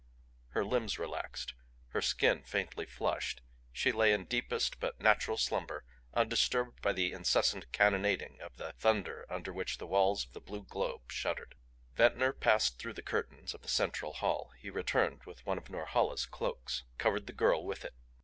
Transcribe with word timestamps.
Her 0.53 0.65
limbs 0.65 0.97
relaxed, 0.97 1.53
her 1.89 2.01
skin 2.01 2.41
faintly 2.41 2.87
flushed, 2.87 3.41
she 3.71 3.91
lay 3.91 4.13
in 4.13 4.25
deepest 4.25 4.79
but 4.79 4.99
natural 4.99 5.37
slumber 5.37 5.83
undisturbed 6.15 6.81
by 6.81 6.91
the 6.93 7.11
incessant 7.11 7.71
cannonading 7.71 8.41
of 8.41 8.57
the 8.57 8.73
thunder 8.79 9.27
under 9.29 9.53
which 9.53 9.77
the 9.77 9.85
walls 9.85 10.25
of 10.25 10.33
the 10.33 10.41
blue 10.41 10.63
globe 10.63 11.11
shuddered. 11.11 11.53
Ventnor 11.93 12.33
passed 12.33 12.79
through 12.79 12.93
the 12.93 13.03
curtains 13.03 13.53
of 13.53 13.61
the 13.61 13.67
central 13.67 14.13
hall; 14.13 14.51
he 14.57 14.71
returned 14.71 15.25
with 15.25 15.45
one 15.45 15.59
of 15.59 15.69
Norhala's 15.69 16.25
cloaks; 16.25 16.83
covered 16.97 17.27
the 17.27 17.31
girl 17.33 17.63
with 17.63 17.85
it. 17.85 17.93